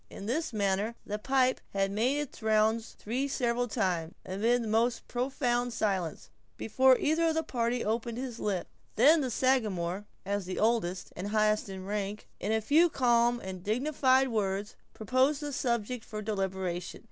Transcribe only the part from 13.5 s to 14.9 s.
dignified words,